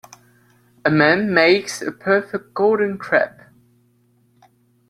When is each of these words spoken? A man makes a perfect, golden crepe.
A 0.83 0.89
man 0.89 1.31
makes 1.31 1.79
a 1.83 1.91
perfect, 1.91 2.55
golden 2.55 2.97
crepe. 2.97 3.39